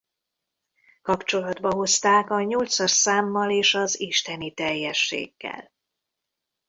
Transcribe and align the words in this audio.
Kapcsolatba 1.01 1.73
hozták 1.73 2.29
a 2.29 2.41
nyolcas 2.43 2.91
számmal 2.91 3.51
és 3.51 3.73
az 3.73 3.99
isteni 3.99 4.53
teljességgel. 4.53 5.71